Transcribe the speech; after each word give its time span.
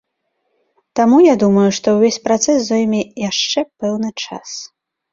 Таму 0.99 1.17
я 1.25 1.35
думаю, 1.43 1.67
што 1.79 1.87
ўвесь 1.99 2.19
працэс 2.27 2.59
зойме 2.73 3.01
яшчэ 3.29 3.59
пэўны 3.79 4.09
час. 4.27 4.61